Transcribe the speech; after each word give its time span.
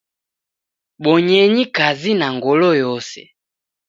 Bonyenyi 1.03 1.63
kazi 1.75 2.11
na 2.19 2.27
ngolo 2.35 2.69
yose. 2.83 3.19